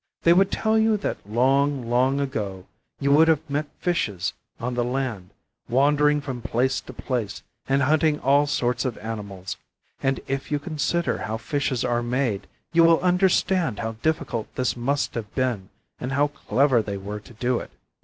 They 0.23 0.33
would 0.33 0.49
tell 0.51 0.79
you 0.79 0.97
that 0.97 1.29
long, 1.29 1.87
long 1.87 2.19
ago 2.19 2.65
you 2.99 3.11
would 3.11 3.27
have 3.27 3.47
met 3.47 3.67
fishes 3.77 4.33
on 4.59 4.73
the 4.73 4.83
land, 4.83 5.29
wandering 5.69 6.21
from 6.21 6.41
place 6.41 6.81
to 6.81 6.91
place, 6.91 7.43
and 7.69 7.83
hunting 7.83 8.19
all 8.19 8.47
sorts 8.47 8.83
of 8.83 8.97
animals, 8.97 9.57
and 10.01 10.19
if 10.27 10.49
you 10.49 10.57
consider 10.57 11.19
how 11.19 11.37
fishes 11.37 11.85
are 11.85 12.01
made, 12.01 12.47
you 12.73 12.83
will 12.83 12.99
understand 13.01 13.77
how 13.77 13.91
difficult 14.01 14.47
this 14.55 14.75
must 14.75 15.13
have 15.13 15.31
been 15.35 15.69
and 15.99 16.13
how 16.13 16.29
clever 16.29 16.81
they 16.81 16.97
were 16.97 17.19
to 17.19 17.33
do 17.35 17.59
it. 17.59 17.69